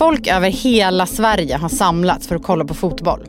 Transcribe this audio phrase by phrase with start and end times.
[0.00, 3.20] Folk över hela Sverige har samlats för att kolla på fotboll.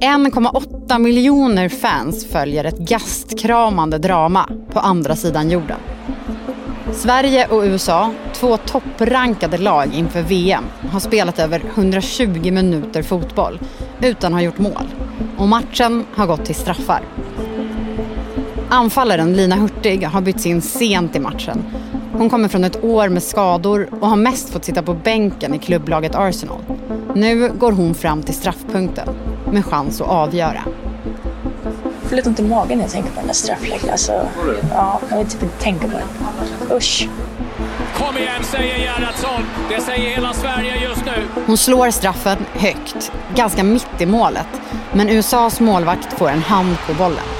[0.00, 5.76] 1,8 miljoner fans följer ett gastkramande drama på andra sidan jorden.
[6.92, 13.58] Sverige och USA, två topprankade lag inför VM, har spelat över 120 minuter fotboll
[14.00, 14.94] utan att ha gjort mål.
[15.38, 17.02] Och matchen har gått till straffar.
[18.68, 21.64] Anfallaren Lina Hurtig har bytts in sent i matchen.
[22.18, 25.58] Hon kommer från ett år med skador och har mest fått sitta på bänken i
[25.58, 26.60] klubblaget Arsenal.
[27.14, 29.08] Nu går hon fram till straffpunkten
[29.52, 30.62] med chans att avgöra.
[31.82, 33.90] Jag får lite ont i magen när jag tänker på den där straffläggningen.
[33.90, 34.26] Alltså,
[34.70, 36.76] ja, jag vill typ inte tänka på den.
[36.76, 37.08] Usch.
[37.98, 39.42] Kom igen, säger Gerhardsson.
[39.70, 41.42] Det säger hela Sverige just nu.
[41.46, 44.48] Hon slår straffen högt, ganska mitt i målet.
[44.92, 47.33] Men USAs målvakt får en hand på bollen.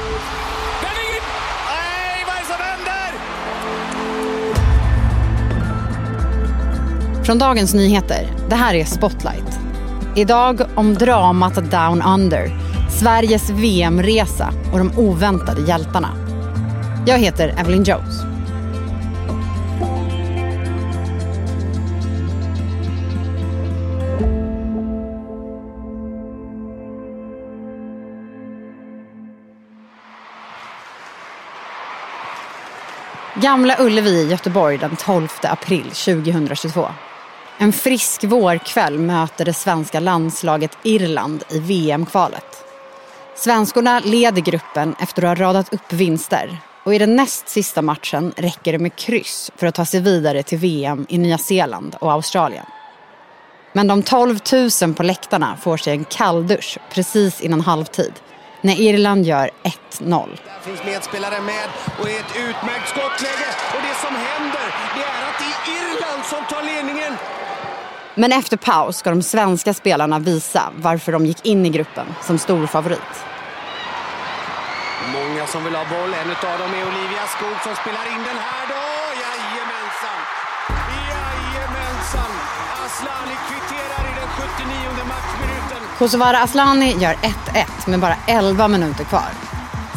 [7.24, 9.58] Från Dagens Nyheter, det här är Spotlight.
[10.16, 12.50] Idag om dramat Down Under,
[12.90, 16.08] Sveriges VM-resa och de oväntade hjältarna.
[17.06, 18.22] Jag heter Evelyn Jones.
[33.34, 36.88] Gamla Ullevi i Göteborg den 12 april 2022.
[37.58, 42.64] En frisk vårkväll möter det svenska landslaget Irland i VM-kvalet.
[43.36, 48.32] Svenskorna leder gruppen efter att ha radat upp vinster och i den näst sista matchen
[48.36, 52.12] räcker det med kryss för att ta sig vidare till VM i Nya Zeeland och
[52.12, 52.66] Australien.
[53.72, 54.38] Men de 12
[54.82, 58.12] 000 på läktarna får sig en kalldusch precis innan halvtid
[58.60, 60.28] när Irland gör 1-0.
[60.44, 61.68] Där finns medspelare med
[62.00, 63.48] och är ett utmärkt skottläge.
[63.74, 67.12] Och det som händer, det är att det är Irland som tar ledningen.
[68.14, 72.38] Men efter paus ska de svenska spelarna visa varför de gick in i gruppen som
[72.38, 73.24] stor favorit.
[75.12, 76.14] Många som vill ha boll.
[76.14, 78.84] En av dem är Olivia Skog som spelar in den här då.
[79.24, 80.20] Jajamensan!
[81.10, 82.32] Jajamensan!
[82.84, 85.88] Aslani kvitterar i den 79 matchminuten.
[85.98, 89.30] Kosovare Asllani gör 1-1 med bara 11 minuter kvar.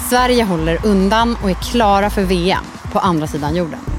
[0.10, 3.97] Sverige håller undan och är klara för VM på andra sidan jorden.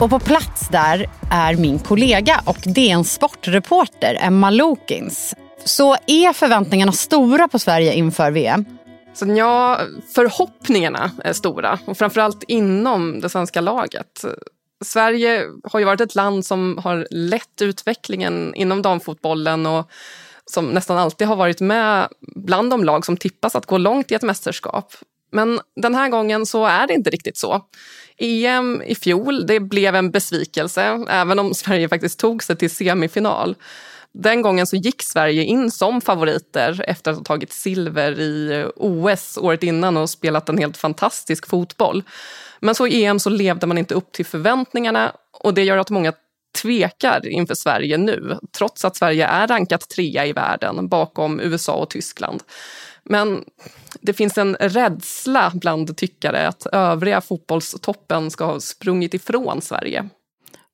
[0.00, 5.34] Och på plats där är min kollega och DN Sportreporter Emma Lokins.
[5.64, 8.64] Så är förväntningarna stora på Sverige inför VM?
[9.14, 9.80] Så ja,
[10.14, 14.24] förhoppningarna är stora och framförallt inom det svenska laget.
[14.84, 19.90] Sverige har ju varit ett land som har lett utvecklingen inom damfotbollen och
[20.44, 24.14] som nästan alltid har varit med bland de lag som tippas att gå långt i
[24.14, 24.94] ett mästerskap.
[25.36, 27.60] Men den här gången så är det inte riktigt så.
[28.18, 33.54] EM i fjol det blev en besvikelse, även om Sverige faktiskt tog sig till semifinal.
[34.12, 39.38] Den gången så gick Sverige in som favoriter efter att ha tagit silver i OS
[39.38, 42.02] året innan och spelat en helt fantastisk fotboll.
[42.60, 45.90] Men så i EM så levde man inte upp till förväntningarna och det gör att
[45.90, 46.12] många
[46.62, 51.90] tvekar inför Sverige nu, trots att Sverige är rankat trea i världen bakom USA och
[51.90, 52.42] Tyskland.
[53.08, 53.44] Men
[54.00, 60.08] det finns en rädsla bland tyckare att övriga fotbollstoppen ska ha sprungit ifrån Sverige.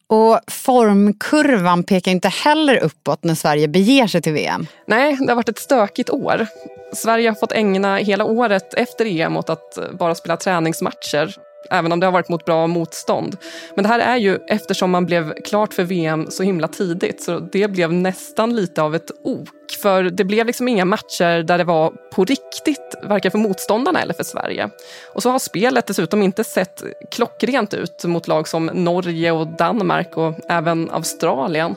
[0.07, 4.67] Och formkurvan pekar inte heller uppåt när Sverige beger sig till VM.
[4.87, 6.47] Nej, det har varit ett stökigt år.
[6.95, 11.37] Sverige har fått ägna hela året efter EM åt att bara spela träningsmatcher
[11.71, 13.37] även om det har varit mot bra motstånd.
[13.75, 17.39] Men det här är ju eftersom man blev klart för VM så himla tidigt så
[17.39, 19.49] det blev nästan lite av ett ok.
[19.83, 24.15] För det blev liksom inga matcher där det var på riktigt, varken för motståndarna eller
[24.15, 24.71] för Sverige.
[25.15, 30.17] Och så har spelet dessutom inte sett klockrent ut mot lag som Norge och Danmark
[30.17, 31.75] och även Australien.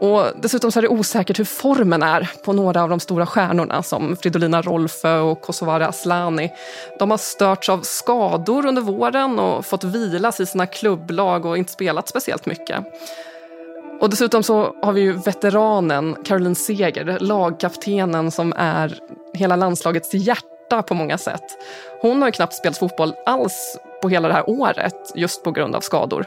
[0.00, 3.82] Och dessutom så är det osäkert hur formen är på några av de stora stjärnorna
[3.82, 6.52] som Fridolina Rolfö och Kosovare Asllani.
[6.98, 11.72] De har störts av skador under våren och fått vilas i sina klubblag och inte
[11.72, 12.84] spelat speciellt mycket.
[14.00, 18.98] Och dessutom så har vi ju veteranen Caroline Seger, lagkaptenen som är
[19.34, 21.44] hela landslagets hjärta på många sätt.
[22.00, 25.76] Hon har ju knappt spelat fotboll alls på hela det här året just på grund
[25.76, 26.26] av skador.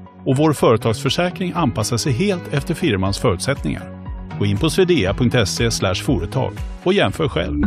[0.25, 4.01] och vår företagsförsäkring anpassar sig helt efter firmans förutsättningar.
[4.39, 6.53] Gå in på swedea.se företag
[6.83, 7.63] och jämför själv.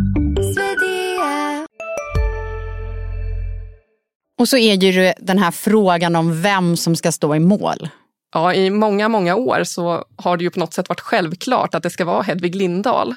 [4.39, 7.89] Och så är ju den här frågan om vem som ska stå i mål.
[8.35, 11.83] Ja, i många, många år så har det ju på något sätt varit självklart att
[11.83, 13.15] det ska vara Hedvig Lindahl.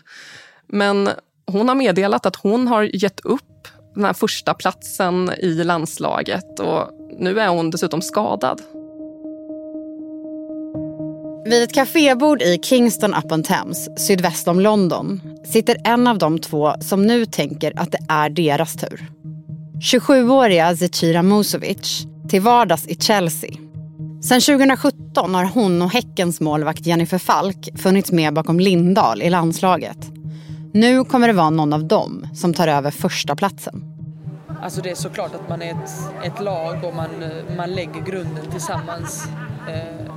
[0.68, 1.10] Men
[1.48, 6.90] hon har meddelat att hon har gett upp den här första platsen i landslaget och
[7.20, 8.62] nu är hon dessutom skadad.
[11.50, 16.74] Vid ett kafébord i Kingston upon Thames, sydväst om London, sitter en av de två
[16.80, 19.08] som nu tänker att det är deras tur.
[19.92, 23.52] 27-åriga Zecira Musovic, till vardags i Chelsea.
[24.24, 29.98] Sen 2017 har hon och Häckens målvakt Jennifer Falk funnits med bakom Lindahl i landslaget.
[30.74, 33.84] Nu kommer det vara någon av dem som tar över första platsen.
[34.62, 35.92] Alltså det är såklart att man är ett,
[36.24, 37.10] ett lag och man,
[37.58, 39.28] man lägger grunden tillsammans.
[39.70, 40.08] Eh,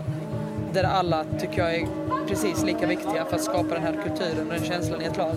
[0.73, 1.87] där alla tycker jag är
[2.29, 5.35] precis lika viktiga för att skapa den här kulturen och den känslan i ett lag.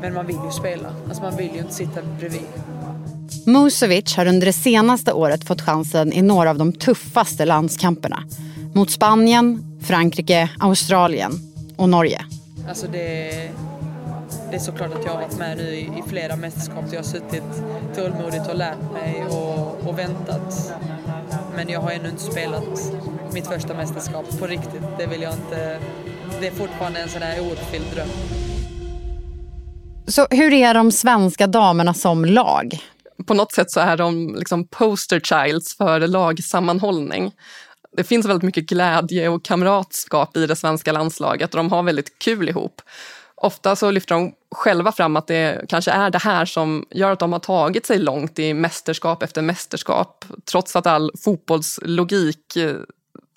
[0.00, 2.42] Men man vill ju spela, alltså man vill ju inte sitta bredvid.
[3.46, 8.22] Musovic har under det senaste året fått chansen i några av de tuffaste landskamperna.
[8.74, 11.32] Mot Spanien, Frankrike, Australien
[11.76, 12.24] och Norge.
[12.68, 13.30] Alltså det,
[14.50, 16.84] det är såklart att jag har varit med nu i, i flera mästerskap.
[16.90, 17.42] Jag har suttit
[17.96, 20.74] tålmodigt och lärt mig och, och väntat.
[21.56, 22.92] Men jag har ännu inte spelat
[23.32, 24.82] mitt första mästerskap på riktigt.
[24.98, 25.78] Det vill jag inte...
[26.40, 28.08] Det är fortfarande en sån här ouppfylld dröm.
[30.06, 32.78] Så hur är de svenska damerna som lag?
[33.26, 37.32] På något sätt så är de liksom poster childs för lagsammanhållning.
[37.96, 42.18] Det finns väldigt mycket glädje och kamratskap i det svenska landslaget och de har väldigt
[42.18, 42.82] kul ihop.
[43.44, 47.18] Ofta så lyfter de själva fram att det kanske är det här som gör att
[47.18, 50.24] de har tagit sig långt i mästerskap efter mästerskap.
[50.50, 52.76] Trots att all fotbollslogik eh,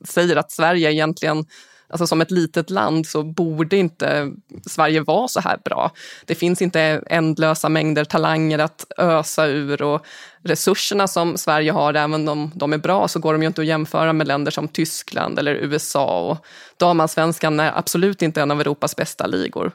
[0.06, 1.46] säger att Sverige egentligen
[1.90, 4.32] Alltså som ett litet land så borde inte
[4.66, 5.92] Sverige vara så här bra.
[6.26, 10.06] Det finns inte ändlösa mängder talanger att ösa ur och
[10.44, 13.68] resurserna som Sverige har, även om de är bra, så går de ju inte att
[13.68, 16.30] jämföra med länder som Tyskland eller USA.
[16.30, 16.46] Och
[16.78, 19.72] damallsvenskan är absolut inte en av Europas bästa ligor.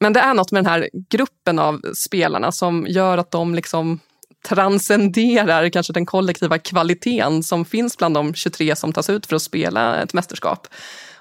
[0.00, 4.00] Men det är något med den här gruppen av spelarna som gör att de liksom
[4.48, 9.42] transcenderar kanske den kollektiva kvaliteten som finns bland de 23 som tas ut för att
[9.42, 10.66] spela ett mästerskap.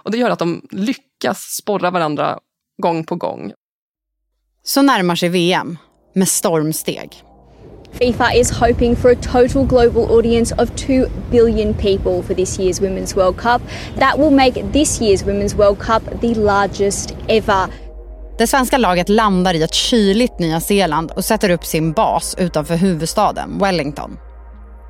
[0.03, 2.39] Och det gör att de lyckas sporra varandra
[2.81, 3.51] gång på gång.
[4.63, 5.77] Så närmar sig VM
[6.13, 7.23] med stormsteg.
[7.91, 12.81] FIFA is hoping for a total global audience of 2 billion people for this year's
[12.81, 13.61] Women's World Cup.
[13.99, 17.67] That will make this year's Women's World Cup the largest ever.
[18.37, 22.75] Det svenska laget landar i ett kyligt Nya Zeeland och sätter upp sin bas utanför
[22.75, 24.17] huvudstaden Wellington.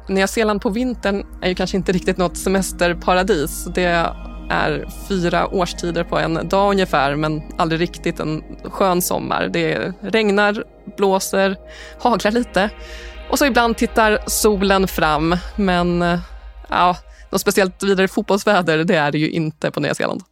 [0.09, 3.67] Nya Zeeland på vintern är ju kanske inte riktigt något semesterparadis.
[3.75, 4.15] Det
[4.51, 9.49] är fyra årstider på en dag ungefär, men aldrig riktigt en skön sommar.
[9.53, 10.63] Det regnar,
[10.97, 11.57] blåser,
[11.99, 12.69] haglar lite.
[13.29, 16.19] Och så ibland tittar solen fram, men eh,
[16.69, 16.97] ja,
[17.29, 20.23] något speciellt vidare fotbollsväder det är det ju inte på Nya Zeeland.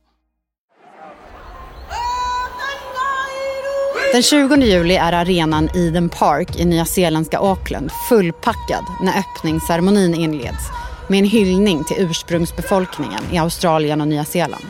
[4.14, 10.70] Den 20 juli är arenan Eden Park i nyzeeländska Auckland fullpackad när öppningsceremonin inleds
[11.10, 14.66] med en hyllning till ursprungsbefolkningen i Australien och Nya Zeeland.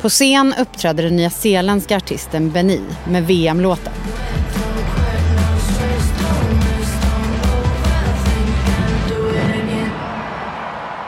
[0.00, 3.92] På scen uppträder den nyzeeländska artisten Benny med VM-låten.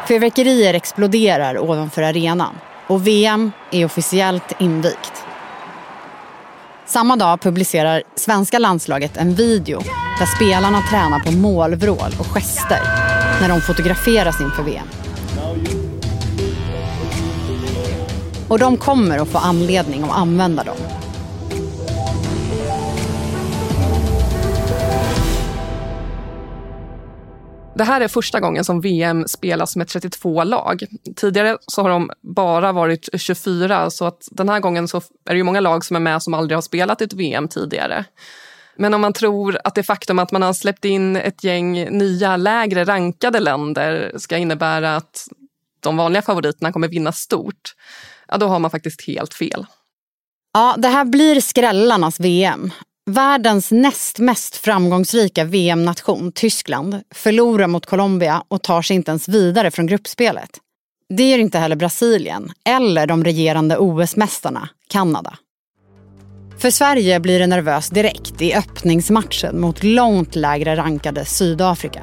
[0.08, 2.54] Fyrverkerier exploderar ovanför arenan
[2.87, 5.25] och VM är officiellt invigt.
[6.87, 9.82] Samma dag publicerar svenska landslaget en video
[10.18, 13.07] där spelarna tränar på målvrål och gester
[13.40, 14.87] när de fotograferas inför VM.
[18.49, 20.76] Och de kommer att få anledning att använda dem.
[27.75, 30.85] Det här är första gången som VM spelas med 32 lag.
[31.16, 35.37] Tidigare så har de bara varit 24, så att den här gången så är det
[35.37, 38.04] ju många lag som är med som aldrig har spelat ett VM tidigare.
[38.78, 42.37] Men om man tror att det faktum att man har släppt in ett gäng nya
[42.37, 45.28] lägre rankade länder ska innebära att
[45.80, 47.75] de vanliga favoriterna kommer vinna stort,
[48.28, 49.66] ja då har man faktiskt helt fel.
[50.52, 52.70] Ja, det här blir skrällarnas VM.
[53.11, 59.70] Världens näst mest framgångsrika VM-nation, Tyskland, förlorar mot Colombia och tar sig inte ens vidare
[59.70, 60.50] från gruppspelet.
[61.08, 65.38] Det gör inte heller Brasilien eller de regerande OS-mästarna, Kanada.
[66.58, 72.02] För Sverige blir det nervöst direkt i öppningsmatchen mot långt lägre rankade Sydafrika.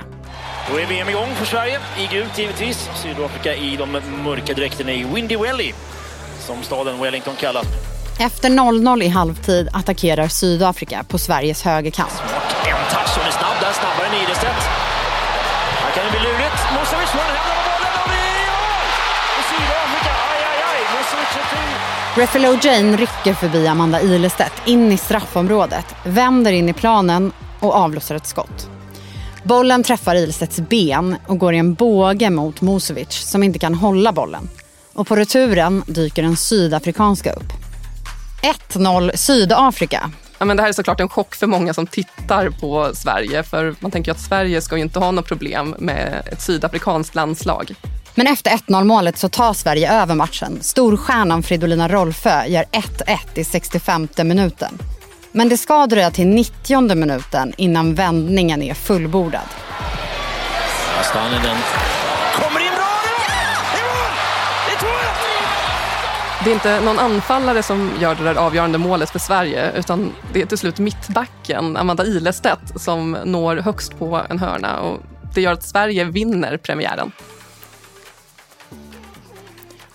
[0.71, 2.89] Då är VM igång för Sverige, i gult givetvis.
[3.03, 3.91] Sydafrika i de
[4.23, 5.73] mörka dräkterna i Windy Welly,
[6.39, 7.65] som staden Wellington kallas.
[8.19, 12.11] Efter 0-0 i halvtid attackerar Sydafrika på Sveriges högerkant.
[12.11, 12.55] Smart.
[12.65, 13.54] En touch, hon är snabb
[22.17, 28.15] Refelo Jane rycker förbi Amanda Ilestedt in i straffområdet, vänder in i planen och avlossar
[28.15, 28.69] ett skott.
[29.43, 34.11] Bollen träffar Ilestedts ben och går i en båge mot Musovic som inte kan hålla
[34.11, 34.49] bollen.
[34.93, 37.53] Och på returen dyker den sydafrikanska upp.
[38.73, 40.11] 1-0 Sydafrika.
[40.37, 43.43] Ja, men det här är såklart en chock för många som tittar på Sverige.
[43.43, 47.75] För man tänker att Sverige ska ju inte ha något problem med ett sydafrikanskt landslag.
[48.17, 50.57] Men efter 1-0 målet så tar Sverige över matchen.
[50.61, 54.77] Storstjärnan Fridolina Rolfö gör 1-1 i 65 minuten.
[55.31, 59.41] Men det ska dröja till 90 minuten innan vändningen är fullbordad.
[61.03, 61.57] Staninen
[62.33, 62.87] kommer in bra!
[63.75, 64.11] Det är mål!
[64.67, 64.95] Det är 2-1!
[66.43, 70.41] Det är inte någon anfallare som gör det där avgörande målet för Sverige utan det
[70.41, 74.99] är till slut mittbacken Amanda Ilestedt som når högst på en hörna och
[75.33, 77.11] det gör att Sverige vinner premiären.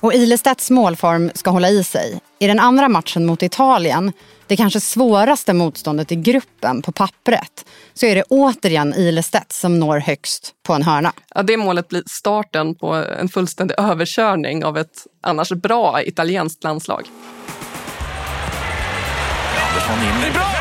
[0.01, 2.21] Och Ilestedts målform ska hålla i sig.
[2.39, 4.13] I den andra matchen mot Italien,
[4.47, 7.65] det kanske svåraste motståndet i gruppen på pappret,
[7.95, 11.13] så är det återigen Ilestedt som når högst på en hörna.
[11.35, 17.07] Ja, det målet blir starten på en fullständig överkörning av ett annars bra italienskt landslag.
[19.69, 20.21] Andersson in.
[20.21, 20.60] Det är bra!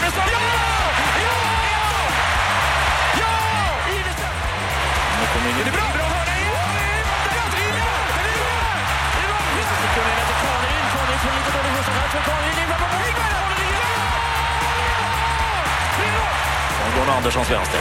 [17.19, 17.79] Anderssons vänster.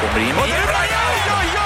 [0.00, 0.34] Kommer in.
[0.34, 0.74] Och det är bra!
[0.90, 1.64] Ja, ja, ja!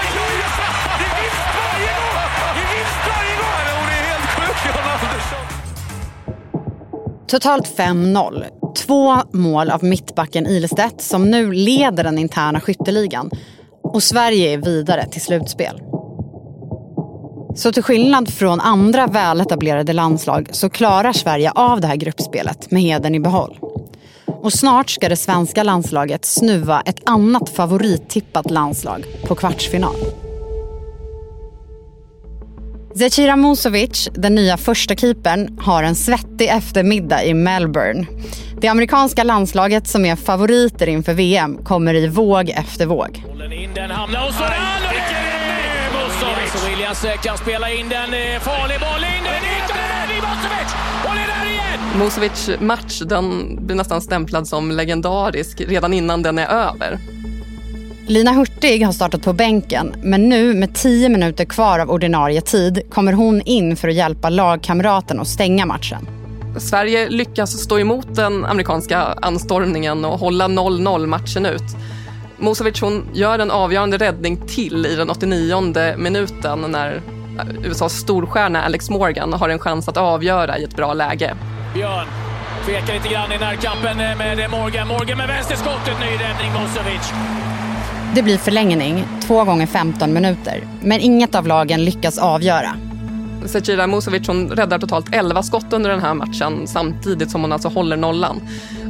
[0.98, 2.22] Det vinst varje gång!
[2.54, 3.64] Det är vinst varje gång!
[3.80, 5.44] Hon är helt sjuk, Gon Andersson!
[7.28, 8.44] Totalt 5-0.
[8.76, 13.30] Två mål av mittbacken Ilestedt som nu leder den interna skytteligan.
[13.82, 15.80] Och Sverige är vidare till slutspel.
[17.56, 22.82] Så till skillnad från andra väletablerade landslag så klarar Sverige av det här gruppspelet med
[22.82, 23.58] heden i behåll.
[24.42, 29.94] Och snart ska det svenska landslaget snuva ett annat favorittippat landslag på kvartsfinal.
[32.98, 38.06] Zecira Musovic, den nya första keepern, har en svettig eftermiddag i Melbourne.
[38.60, 43.24] Det amerikanska landslaget som är favoriter inför VM kommer i våg efter våg.
[43.28, 45.92] Bollen in, den hamnar hos Soran och vilken räddning!
[45.92, 48.14] Musovic och Williams eh, kan spela in den.
[48.14, 50.89] eh, Farlig boll in, den är ytterligare där i Musovic!
[51.80, 52.30] Och det är där igen!
[52.30, 56.98] Musovic match den blir nästan stämplad som legendarisk redan innan den är över.
[58.06, 62.82] Lina Hurtig har startat på bänken men nu med tio minuter kvar av ordinarie tid
[62.90, 66.06] kommer hon in för att hjälpa lagkamraten att stänga matchen.
[66.58, 71.62] Sverige lyckas stå emot den amerikanska anstormningen och hålla 0-0 matchen ut.
[72.38, 77.02] Musovic hon gör en avgörande räddning till i den 89 minuten när
[77.64, 81.36] USAs storstjärna Alex Morgan har en chans att avgöra i ett bra läge.
[81.74, 82.06] Björn
[82.64, 84.88] tvekar lite grann i närkampen eh, med Morgan.
[84.88, 87.12] Morgan med vänsterskottet, ny räddning Musovic.
[88.14, 90.68] Det blir förlängning, två gånger 15 minuter.
[90.82, 92.76] Men inget av lagen lyckas avgöra.
[93.46, 97.68] Zecira Musovic hon räddar totalt 11 skott under den här matchen samtidigt som hon alltså
[97.68, 98.40] håller nollan.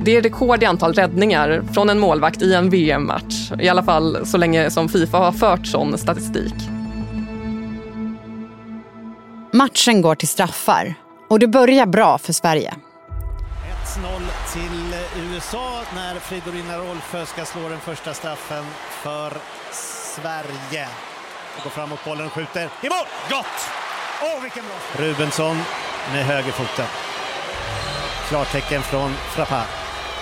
[0.04, 3.52] Det är rekord i antal räddningar från en målvakt i en VM-match.
[3.60, 6.54] I alla fall så länge som Fifa har fört sån statistik.
[9.52, 10.94] Matchen går till straffar
[11.30, 12.74] och det börjar bra för Sverige.
[13.84, 14.20] 1-0
[14.52, 14.94] till
[15.32, 18.64] USA när Fridolina Rolfö ska slå den första straffen
[19.02, 19.32] för
[20.14, 20.88] Sverige.
[21.56, 23.06] Och går framåt bollen och skjuter i mål!
[23.30, 23.46] Gott!
[24.22, 25.04] Åh, vilken bra!
[25.06, 25.56] Rubensson
[26.12, 26.86] med högerfoten.
[28.28, 29.66] Klartecken från Frappard.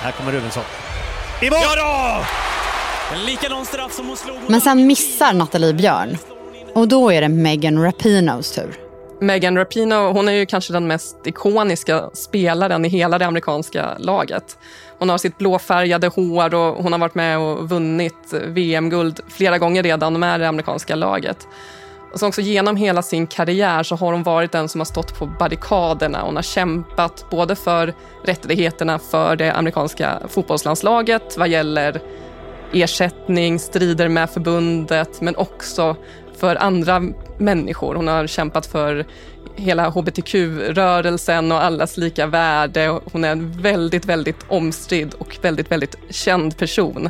[0.01, 0.65] Här kommer Rubensson.
[1.43, 1.59] I mål!
[1.63, 2.25] Ja då!
[3.17, 6.19] En likadan straff som hon slog mot Men sen missar Nathalie Björn.
[6.75, 8.88] Och då är det Megan Rapinos tur.
[9.21, 14.59] Megan Rapinoe hon är ju kanske den mest ikoniska spelaren i hela det amerikanska laget.
[14.99, 19.83] Hon har sitt blåfärgade hår och hon har varit med och vunnit VM-guld flera gånger
[19.83, 21.49] redan med det amerikanska laget.
[22.13, 25.19] Och så också genom hela sin karriär så har hon varit den som har stått
[25.19, 26.23] på barrikaderna.
[26.23, 27.95] Hon har kämpat både för
[28.25, 32.01] rättigheterna för det amerikanska fotbollslandslaget vad gäller
[32.73, 35.97] ersättning, strider med förbundet men också
[36.39, 37.03] för andra
[37.39, 37.95] människor.
[37.95, 39.07] Hon har kämpat för
[39.57, 43.01] hela hbtq-rörelsen och allas lika värde.
[43.13, 47.09] Hon är en väldigt, väldigt omstridd och väldigt, väldigt känd person.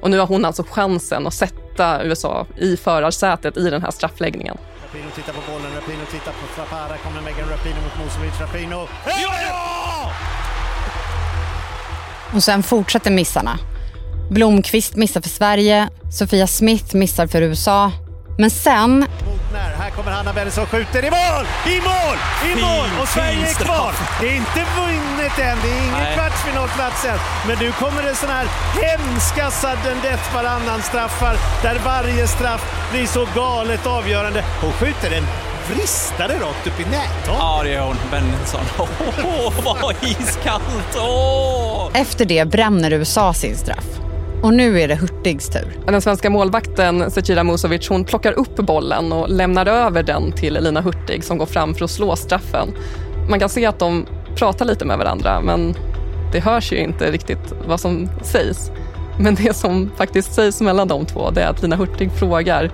[0.00, 4.56] Och nu har hon alltså chansen att sätta USA i förarsätet i den här straffläggningen.
[4.86, 8.88] Rapino tittar på bollen, Rapino tittar på Frapara, kommer Megan Rapino mot Musovic, Rapino...
[9.06, 10.10] Ja!
[12.34, 13.58] Och sen fortsätter missarna.
[14.30, 17.92] Blomqvist missar för Sverige, Sofia Smith missar för USA.
[18.36, 19.06] Men sen...
[19.78, 21.46] Här kommer Hanna Bennison, skjuter i mål!
[21.66, 22.18] I mål!
[22.44, 22.88] I mål!
[23.02, 23.92] Och Sverige är kvar!
[24.20, 27.18] Det är inte vunnet än, det är ingen kvartsfinalplats än.
[27.46, 28.46] Men nu kommer det såna här
[28.82, 34.44] hemska sudden death varannan straffar där varje straff blir så galet avgörande.
[34.60, 35.24] Hon skjuter en
[35.68, 37.26] vristare rakt upp i nättaket.
[37.26, 37.96] Ja, det gör hon.
[38.10, 38.60] Bennison.
[39.24, 40.96] Åh, vad iskallt!
[40.96, 41.90] Åh!
[41.94, 44.03] Efter det bränner USA sin straff.
[44.44, 45.76] Och nu är det Hurtigs tur.
[45.86, 50.80] Den svenska målvakten Zecira Musovic hon plockar upp bollen och lämnar över den till Elina
[50.80, 52.68] Hurtig som går fram för att slå straffen.
[53.30, 55.74] Man kan se att de pratar lite med varandra men
[56.32, 58.70] det hörs ju inte riktigt vad som sägs.
[59.18, 62.70] Men det som faktiskt sägs mellan de två det är att Lina Hurtig frågar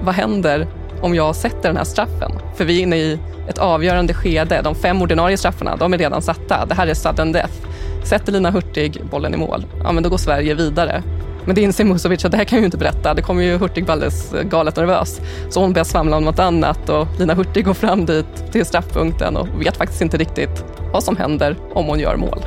[0.00, 0.66] vad händer
[1.02, 2.32] om jag sätter den här straffen?
[2.56, 3.18] För vi är inne i
[3.48, 4.60] ett avgörande skede.
[4.64, 6.66] De fem ordinarie straffarna de är redan satta.
[6.66, 7.73] Det här är sudden death.
[8.04, 11.02] Sätter Lina Hurtig bollen i mål, ja men då går Sverige vidare.
[11.46, 13.14] Men det inser Musovic att det här kan jag ju inte berätta.
[13.14, 15.20] Det kommer ju Hurtig alldeles galet nervös.
[15.50, 19.36] Så hon börjar svamla om något annat och Lina Hurtig går fram dit till straffpunkten
[19.36, 22.44] och vet faktiskt inte riktigt vad som händer om hon gör mål.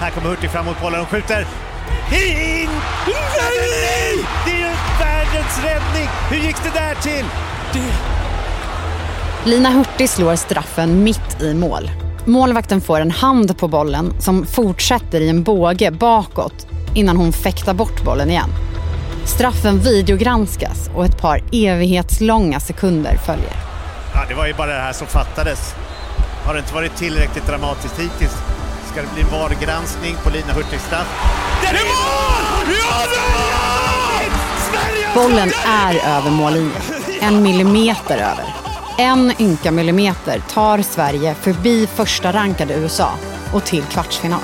[0.00, 1.46] Här kommer Hurtig fram mot bollen och skjuter.
[2.12, 2.70] In!
[3.06, 4.24] Nej!
[4.46, 6.08] Det är ju världens räddning!
[6.30, 7.24] Hur gick det där till?
[9.44, 11.90] Lina Hurtig slår straffen mitt i mål.
[12.24, 17.74] Målvakten får en hand på bollen som fortsätter i en båge bakåt innan hon fäktar
[17.74, 18.50] bort bollen igen.
[19.24, 23.56] Straffen videogranskas och ett par evighetslånga sekunder följer.
[24.14, 25.74] Ja, det var ju bara det här som fattades.
[26.44, 28.36] Har det inte varit tillräckligt dramatiskt hittills?
[28.92, 31.06] Ska det bli en VAR-granskning på Lina Hurtigs straff?
[31.62, 32.76] Det är mål!
[32.78, 33.02] Ja!
[35.14, 36.82] Bollen är över mållinjen.
[37.20, 38.61] En millimeter över.
[39.02, 43.10] En ynka millimeter tar Sverige förbi första rankade USA
[43.54, 44.40] och till kvartsfinal.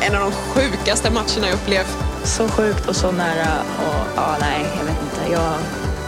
[0.00, 1.96] En av de sjukaste matcherna jag upplevt.
[2.24, 5.32] Så sjukt och så nära och ja, nej, jag vet inte.
[5.32, 5.52] Jag,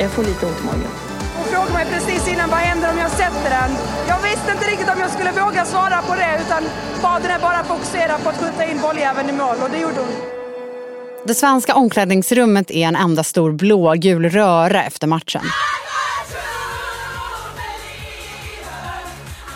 [0.00, 0.90] jag får lite ont i magen.
[1.37, 3.70] Hon frågade mig precis innan vad händer om jag sätter den.
[4.09, 6.62] Jag visste inte riktigt om jag skulle våga svara på det utan
[7.03, 10.14] bad henne bara fokusera på att skjuta in bolljäveln i mål och det gjorde hon.
[11.27, 15.42] Det svenska omklädningsrummet är en enda stor blågul röra efter matchen.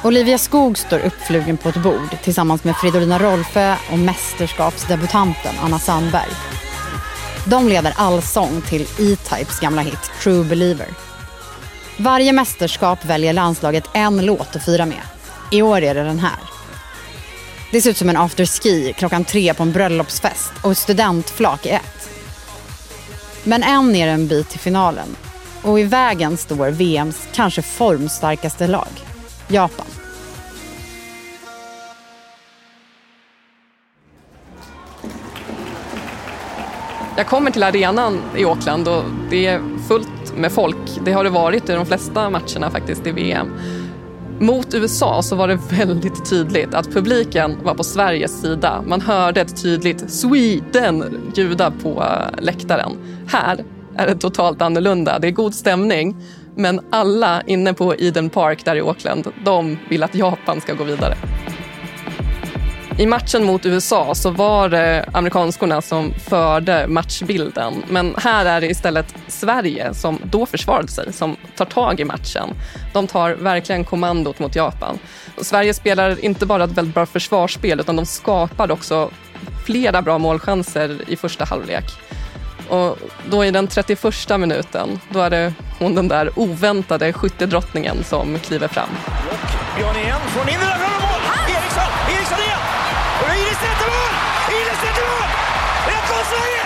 [0.05, 6.31] Olivia Skog står uppflugen på ett bord tillsammans med Fridolina Rolfö och mästerskapsdebutanten Anna Sandberg.
[7.47, 10.87] De leder allsång till E-Types gamla hit True Believer.
[11.97, 15.03] Varje mästerskap väljer landslaget en låt att fira med.
[15.51, 16.39] I år är det den här.
[17.73, 21.71] Det ser ut som en afterski klockan tre på en bröllopsfest och ett studentflak i
[21.71, 22.09] ett.
[23.45, 25.17] Men än är det en bit till finalen
[25.63, 29.08] och i vägen står VMs kanske formstarkaste lag,
[29.49, 29.87] Japan.
[37.17, 40.77] Jag kommer till arenan i Auckland och det är fullt med folk.
[41.05, 43.53] Det har det varit i de flesta matcherna faktiskt i VM.
[44.41, 48.83] Mot USA så var det väldigt tydligt att publiken var på Sveriges sida.
[48.87, 52.93] Man hörde ett tydligt Sweden ljuda på eh, läktaren.
[53.27, 53.65] Här
[53.97, 55.19] är det totalt annorlunda.
[55.19, 56.17] Det är god stämning,
[56.59, 60.85] men alla inne på Eden Park där i Auckland, de vill att Japan ska gå
[60.85, 61.15] vidare.
[62.99, 67.75] I matchen mot USA så var det amerikanskorna som förde matchbilden.
[67.89, 72.49] Men här är det istället Sverige som då försvarade sig, som tar tag i matchen.
[72.93, 74.99] De tar verkligen kommandot mot Japan.
[75.37, 79.11] Och Sverige spelar inte bara ett väldigt bra försvarsspel utan de skapar också
[79.67, 81.85] flera bra målchanser i första halvlek.
[82.69, 82.99] Och
[83.31, 84.05] då i den 31
[84.39, 88.89] minuten, då är det hon den där oväntade skyttedrottningen som kliver fram.
[89.77, 91.21] Björn igen från inre där mål!
[91.49, 91.93] Eriksson!
[92.17, 92.59] Eriksson igen!
[93.23, 94.13] Och Ines sätter mål!
[94.51, 95.29] Ines sätter mål!
[95.89, 96.65] 1-0 Sverige!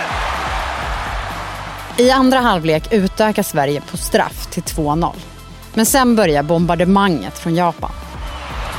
[1.97, 5.15] I andra halvlek utökar Sverige på straff till 2-0.
[5.73, 7.91] Men sen börjar bombardemanget från Japan.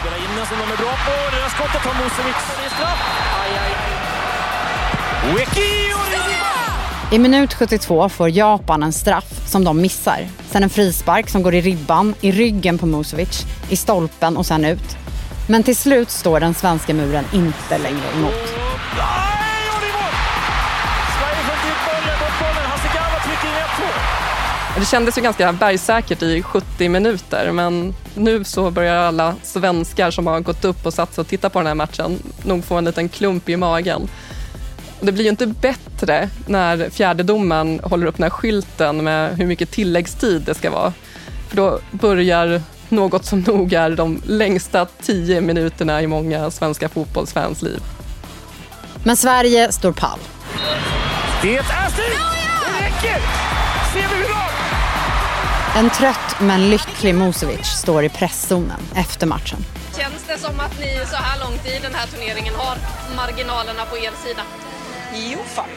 [0.01, 1.37] Spelar in den som de är bra på.
[1.37, 2.37] Det där skottet har Musovic.
[2.59, 3.03] Det är straff.
[3.41, 3.95] Aj, aj, aj.
[5.33, 5.41] Och
[7.15, 10.29] i minut 72 får Japan en straff som de missar.
[10.51, 14.65] Sen en frispark som går i ribban, i ryggen på Musovic, i stolpen och sen
[14.65, 14.97] ut.
[15.49, 18.33] Men till slut står den svenska muren inte längre emot.
[18.33, 18.51] Nej,
[19.81, 20.13] det är mål!
[21.19, 21.43] Sverige
[22.41, 22.71] bollen.
[22.71, 23.55] Hasegawa trycker in
[24.77, 24.81] 1-2.
[24.81, 30.27] Det kändes ju ganska bergsäkert i 70 minuter, men nu så börjar alla svenskar som
[30.27, 32.85] har gått upp och satt sig och tittat på den här matchen nog få en
[32.85, 34.09] liten klump i magen.
[35.05, 39.71] Det blir ju inte bättre när fjärdedomaren håller upp den här skylten med hur mycket
[39.71, 40.93] tilläggstid det ska vara.
[41.49, 47.63] För då börjar något som nog är de längsta tio minuterna i många svenska fotbollsfans
[47.63, 47.81] liv.
[49.05, 50.19] Men Sverige står pall.
[51.43, 52.05] Det är styrt!
[52.67, 53.21] Det räcker!
[53.93, 54.51] Semifinal!
[55.77, 59.65] En trött men lycklig Musovic står i presszonen efter matchen.
[59.97, 62.77] Känns det som att ni så här långt i den här turneringen har
[63.17, 64.43] marginalerna på er sida?
[65.15, 65.77] e um Fábio.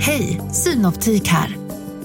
[0.00, 1.56] Hej, Synoptik här.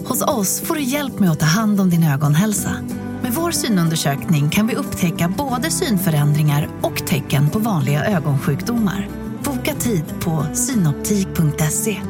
[0.05, 2.75] Hos oss får du hjälp med att ta hand om din ögonhälsa.
[3.21, 9.07] Med vår synundersökning kan vi upptäcka både synförändringar och tecken på vanliga ögonsjukdomar.
[9.43, 12.01] Boka tid på synoptik.se.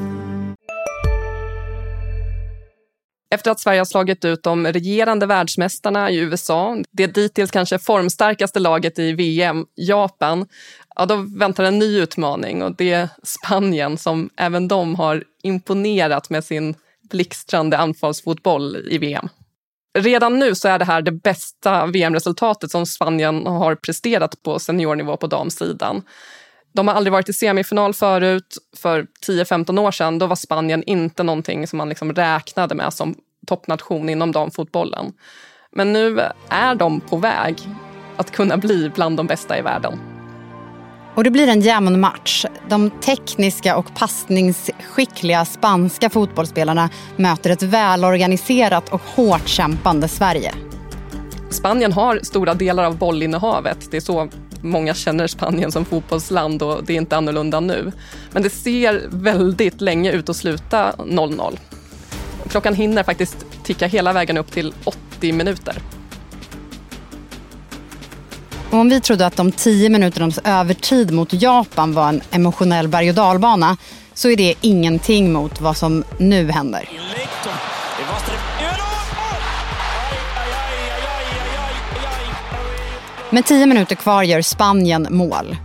[3.33, 8.59] Efter att Sverige har slagit ut de regerande världsmästarna i USA, det dittills kanske formstarkaste
[8.59, 10.45] laget i VM, Japan,
[10.95, 16.29] ja, då väntar en ny utmaning och det är Spanien som även de har imponerat
[16.29, 16.75] med sin
[17.09, 19.29] blixtrande anfallsfotboll i VM.
[19.97, 25.17] Redan nu så är det här det bästa VM-resultatet som Spanien har presterat på seniornivå
[25.17, 26.01] på damsidan.
[26.73, 28.57] De har aldrig varit i semifinal förut.
[28.77, 33.15] För 10-15 år sedan då var Spanien inte någonting som man liksom räknade med som
[33.47, 35.13] toppnation inom damfotbollen.
[35.71, 37.57] Men nu är de på väg
[38.17, 40.20] att kunna bli bland de bästa i världen.
[41.15, 42.45] Och det blir en jämn match.
[42.69, 50.53] De tekniska och passningsskickliga spanska fotbollsspelarna möter ett välorganiserat och hårt kämpande Sverige.
[51.49, 53.91] Spanien har stora delar av bollinnehavet.
[53.91, 54.29] Det är så
[54.61, 57.91] många känner Spanien som fotbollsland och det är inte annorlunda nu.
[58.31, 61.57] Men det ser väldigt länge ut att sluta 0-0.
[62.49, 65.75] Klockan hinner faktiskt ticka hela vägen upp till 80 minuter.
[68.71, 73.09] Och om vi trodde att de tio minuternas övertid mot Japan var en emotionell berg
[73.09, 73.77] och dalbana
[74.13, 76.89] så är det ingenting mot vad som nu händer.
[83.29, 85.57] Med tio minuter kvar gör Spanien mål.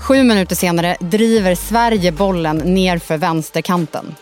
[0.00, 4.14] Sju minuter senare driver Sverige bollen ner för vänsterkanten.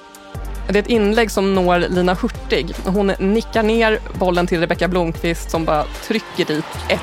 [0.69, 2.75] Det är ett inlägg som når Lina Hurtig.
[2.85, 6.99] Hon nickar ner bollen till Rebecka Blomqvist som bara trycker dit 1-1.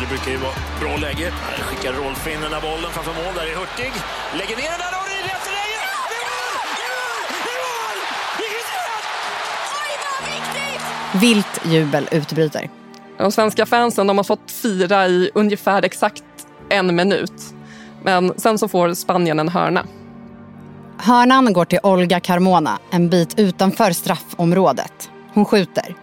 [0.00, 1.32] Det brukar ju vara bra läge.
[1.50, 3.34] Här skickar Rolf in den där bollen framför mål.
[3.34, 3.92] Där är Hurtig.
[4.38, 5.76] Lägger ner den där och det är rätt läge!
[11.20, 12.70] Vilt jubel utbryter.
[13.18, 16.24] De svenska fansen de har fått fira i ungefär exakt
[16.68, 17.32] en minut.
[18.02, 19.86] Men sen så får Spanien en hörna.
[20.98, 25.10] Hörnan går till Olga Carmona, en bit utanför straffområdet.
[25.34, 25.94] Hon skjuter.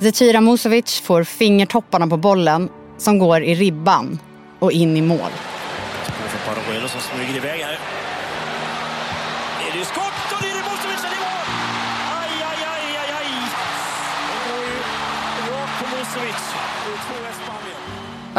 [0.00, 4.18] Zecira Musovic får fingertopparna på bollen som går i ribban
[4.58, 5.30] och in i mål.
[6.04, 7.78] För Paraguelo som smyger iväg här.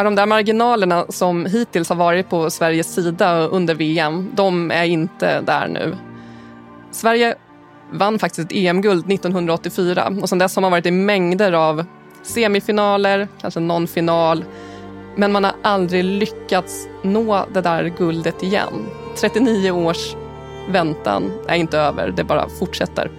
[0.04, 5.40] De där marginalerna som hittills har varit på Sveriges sida under VM, de är inte
[5.40, 5.96] där nu.
[6.90, 7.34] Sverige
[7.92, 11.84] vann faktiskt ett EM-guld 1984 och sen dess har man varit i mängder av
[12.22, 14.44] semifinaler, kanske någon final.
[15.16, 18.86] Men man har aldrig lyckats nå det där guldet igen.
[19.16, 20.14] 39 års
[20.68, 23.10] väntan är inte över, det bara fortsätter.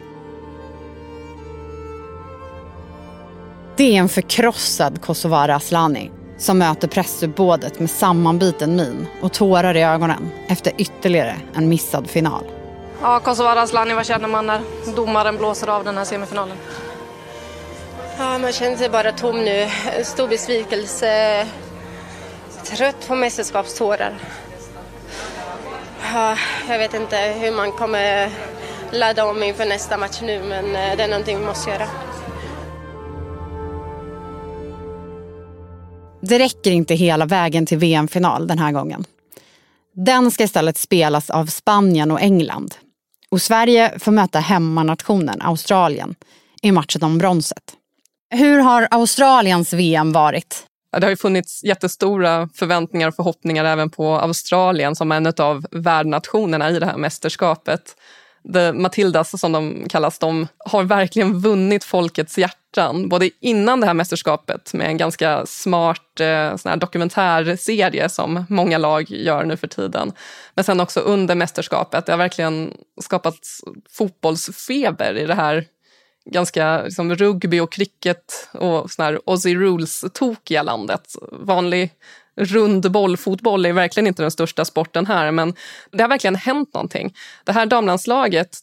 [3.77, 9.83] Det är en förkrossad Kosovare Asllani som möter pressuppbådet med sammanbiten min och tårar i
[9.83, 12.43] ögonen efter ytterligare en missad final.
[13.01, 14.61] Ja, Kosovare Asllani, vad känner man när
[14.95, 16.57] domaren blåser av den här semifinalen?
[18.19, 19.67] Ja, man känner sig bara tom nu.
[20.03, 21.47] Stor besvikelse.
[22.63, 24.17] Trött på mästerskapstårar.
[26.13, 26.37] Ja,
[26.69, 28.29] jag vet inte hur man kommer
[28.91, 31.87] ladda om inför nästa match nu, men eh, det är någonting vi måste göra.
[36.21, 39.05] Det räcker inte hela vägen till VM-final den här gången.
[39.93, 42.75] Den ska istället spelas av Spanien och England.
[43.31, 46.15] Och Sverige får möta hemmanationen Australien
[46.61, 47.63] i matchen om bronset.
[48.29, 50.63] Hur har Australiens VM varit?
[50.91, 56.69] Det har ju funnits jättestora förväntningar och förhoppningar även på Australien som en av värdnationerna
[56.69, 57.95] i det här mästerskapet.
[58.53, 63.09] The Matildas, som de kallas, de har verkligen vunnit folkets hjärtan.
[63.09, 68.77] Både innan det här mästerskapet med en ganska smart eh, sån här dokumentärserie som många
[68.77, 70.11] lag gör nu för tiden.
[70.55, 72.05] Men sen också under mästerskapet.
[72.05, 75.65] Det har verkligen skapats fotbollsfeber i det här
[76.31, 81.15] ganska liksom, rugby och cricket och sån här Aussie Rules-tokiga landet.
[81.31, 81.91] Vanlig
[82.35, 85.53] rund bollfotboll är verkligen inte den största sporten här, men
[85.91, 87.13] det har verkligen hänt någonting.
[87.45, 88.61] Det här damlandslaget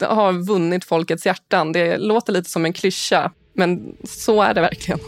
[0.00, 1.72] har vunnit folkets hjärtan.
[1.72, 5.00] Det låter lite som en klyscha, men så är det verkligen.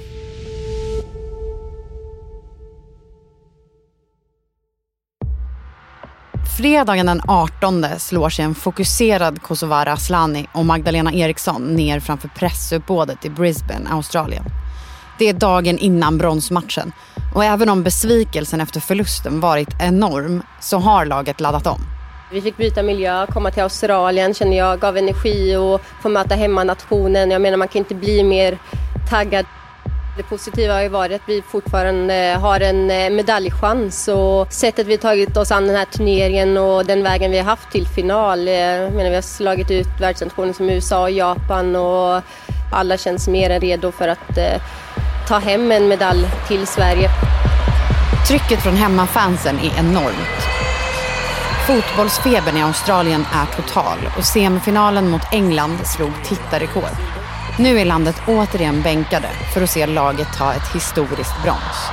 [6.58, 13.24] Fredagen den 18 slår sig en fokuserad Kosovare Asllani och Magdalena Eriksson ner framför pressuppbådet
[13.24, 14.44] i Brisbane, Australien.
[15.18, 16.92] Det är dagen innan bronsmatchen
[17.34, 21.80] och även om besvikelsen efter förlusten varit enorm så har laget laddat om.
[22.32, 27.30] Vi fick byta miljö, komma till Australien känner jag, gav energi och få möta hemmanationen.
[27.30, 28.58] Jag menar man kan inte bli mer
[29.10, 29.46] taggad.
[30.18, 34.98] Det positiva har ju varit att vi fortfarande har en eh, medaljchans och sättet vi
[34.98, 38.48] tagit oss an den här turneringen och den vägen vi har haft till final.
[38.48, 42.22] Eh, jag menar, vi har slagit ut världsnationer som USA och Japan och
[42.72, 44.62] alla känns mer än redo för att eh,
[45.28, 47.10] ta hem en medalj till Sverige.
[48.28, 50.48] Trycket från hemmafansen är enormt.
[51.66, 57.17] Fotbollsfebern i Australien är total och semifinalen mot England slog tittarrekord.
[57.60, 61.88] Nu är landet återigen bänkade för att se laget ta ett historiskt brons.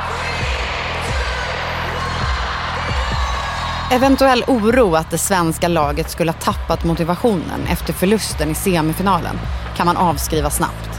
[3.92, 9.40] Eventuell oro att det svenska laget skulle ha tappat motivationen efter förlusten i semifinalen
[9.78, 10.90] kan man avskriva snabbt.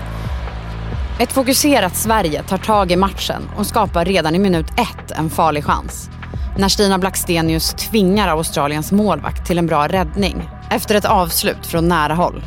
[1.20, 5.64] Ett fokuserat Sverige tar tag i matchen och skapar redan i minut ett en farlig
[5.64, 6.10] chans.
[6.58, 12.14] När Stina Blackstenius tvingar Australiens målvakt till en bra räddning efter ett avslut från nära
[12.14, 12.42] håll.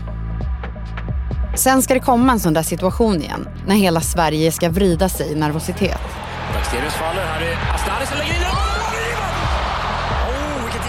[1.56, 5.32] Sen ska det komma en sån där situation igen när hela Sverige ska vrida sig
[5.32, 6.00] i nervositet.
[6.52, 7.26] Blackstenius faller.
[7.26, 8.50] Här är Asllani som lägger in den.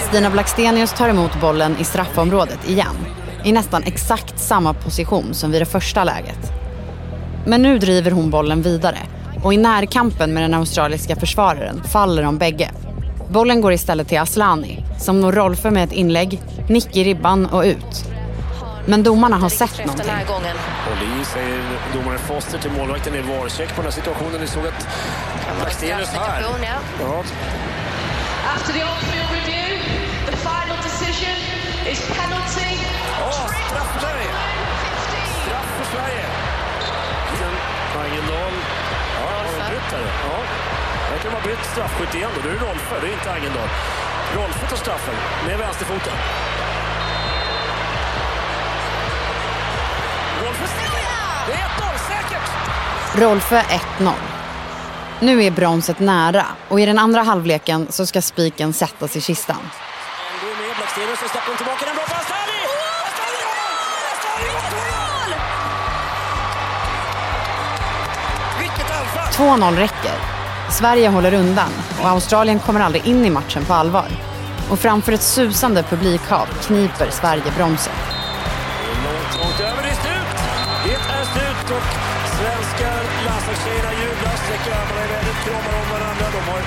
[0.09, 2.97] Stina Blackstenius tar emot bollen i straffområdet igen.
[3.45, 6.53] I nästan exakt samma position som vid det första läget.
[7.47, 8.99] Men nu driver hon bollen vidare
[9.45, 12.71] och i närkampen med den australiska försvararen faller de bägge.
[13.31, 17.63] Bollen går istället till Aslani som når Rolfö med ett inlägg, nick i ribban och
[17.63, 18.10] ut.
[18.87, 20.11] Men domarna har sett någonting.
[20.87, 21.61] Håll i, säger
[21.95, 23.15] domaren Foster till målvakten.
[23.15, 24.41] i varcheck på den här situationen.
[24.41, 24.89] Ni såg att
[25.61, 26.43] Blackstenius här.
[27.01, 27.25] Ja.
[28.55, 29.79] After the on-field review,
[30.27, 31.37] the final decision
[31.93, 32.71] is penalty.
[33.69, 34.31] straff för Sverige!
[35.45, 36.25] Straff för Sverige!
[37.39, 37.55] Sen
[38.03, 38.53] Angendal.
[39.21, 40.07] Ja, har de bytt här?
[40.29, 40.39] Ja.
[41.11, 42.41] Här kan man bytt straffskytt igen då.
[42.45, 43.69] Nu är det Rolfö, det är inte Angendal.
[44.37, 45.15] Rolfö tar straffen
[45.47, 46.17] med vänsterfoten.
[51.47, 51.63] Det är 1-0,
[52.09, 53.23] säkert!
[53.23, 53.61] Rolfö
[53.99, 54.13] 1-0.
[55.21, 59.57] Nu är bronset nära och i den andra halvleken så ska spiken sättas i kistan.
[62.21, 62.61] Asllani!
[69.33, 70.13] 2-0 räcker.
[70.71, 71.71] Sverige håller undan
[72.03, 74.07] och Australien kommer aldrig in i matchen på allvar.
[74.71, 78.20] Och framför ett susande publikhav kniper Sverige bronset.
[81.77, 81.87] Och
[82.39, 82.89] svenska
[83.27, 86.27] landslagstjejerna jublar, sträcker armarna i vädret, kramar om varandra.
[86.37, 86.61] De har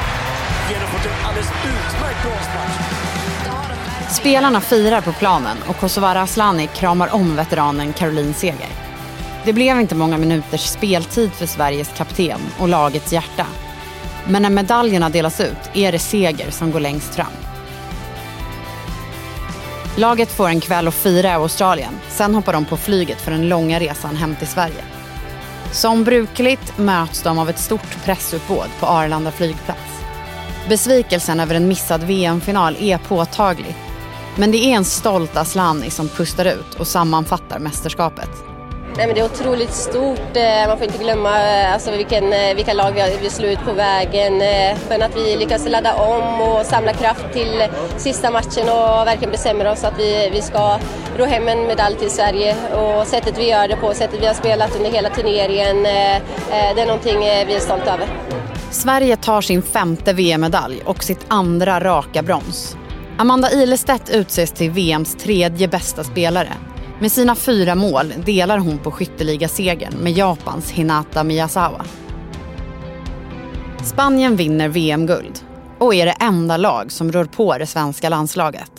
[0.71, 3.03] genomfört en alldeles utmärkt bronsmatch.
[4.11, 8.69] Spelarna firar på planen och Kosovare Asllani kramar om veteranen Caroline Seger.
[9.45, 13.45] Det blev inte många minuters speltid för Sveriges kapten och lagets hjärta.
[14.27, 17.52] Men när medaljerna delas ut är det Seger som går längst fram.
[19.97, 21.93] Laget får en kväll att fira i Australien.
[22.09, 24.83] Sen hoppar de på flyget för den långa resan hem till Sverige.
[25.71, 30.03] Som brukligt möts de av ett stort pressuppbåd på Arlanda flygplats.
[30.69, 33.75] Besvikelsen över en missad VM-final är påtaglig.
[34.35, 38.52] Men det är en stolt Asllani som pustar ut och sammanfattar mästerskapet.
[38.97, 40.35] Nej, men det är otroligt stort.
[40.37, 43.49] Eh, man får inte glömma eh, alltså, vilken, eh, vilka lag vi har- vi slår
[43.51, 44.37] ut på vägen.
[44.89, 47.63] Men att vi lyckas ladda om och samla kraft till
[47.97, 50.77] sista matchen och verkligen bestämmer oss att vi, vi ska
[51.17, 52.55] ro hem en medalj till Sverige.
[52.75, 55.83] Och sättet vi gör det på, sättet vi har spelat under hela turneringen,
[56.75, 58.07] det är någonting vi är stolta över.
[58.71, 62.77] Sverige tar sin femte VM-medalj och sitt andra raka brons.
[63.17, 66.49] Amanda Ilestedt utses till VMs tredje bästa spelare.
[67.03, 71.85] Med sina fyra mål delar hon på skytteligasegern med Japans Hinata Miyazawa.
[73.83, 75.39] Spanien vinner VM-guld
[75.79, 78.71] och är det enda lag som rör på det svenska landslaget.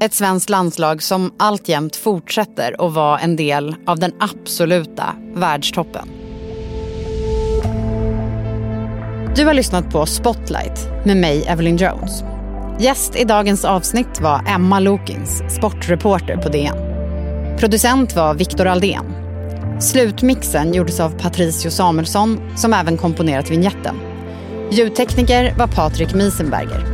[0.00, 6.08] Ett svenskt landslag som alltjämt fortsätter att vara en del av den absoluta världstoppen.
[9.36, 12.22] Du har lyssnat på Spotlight med mig, Evelyn Jones.
[12.80, 16.93] Gäst i dagens avsnitt var Emma Lokins, sportreporter på DN.
[17.58, 19.04] Producent var Viktor Aldén.
[19.80, 23.96] Slutmixen gjordes av Patricio Samuelsson som även komponerat vignetten.
[24.70, 26.84] Ljudtekniker var Patrik Miesenberger.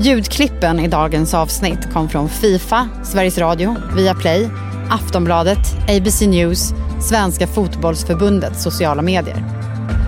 [0.00, 4.48] Ljudklippen i dagens avsnitt kom från Fifa, Sveriges Radio, Viaplay,
[4.90, 6.72] Aftonbladet, ABC News,
[7.08, 9.44] Svenska fotbollsförbundets sociala medier.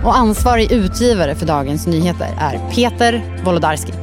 [0.03, 4.02] Och ansvarig utgivare för dagens nyheter är Peter Wolodarski.